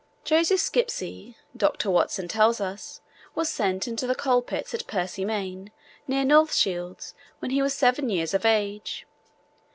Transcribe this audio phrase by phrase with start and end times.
[0.23, 1.91] Joseph Skipsey, Dr.
[1.91, 3.01] Watson tells us,
[3.35, 5.71] was sent into the coal pits at Percy Main,
[6.07, 9.05] near North Shields, when he was seven years of age.